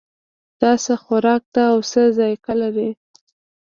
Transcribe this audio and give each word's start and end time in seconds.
دا 0.61 0.71
څه 0.83 0.93
خوراک 1.03 1.43
ده 1.55 1.63
او 1.73 1.77
څه 1.91 2.01
ذائقه 2.17 2.53
لري 2.61 2.89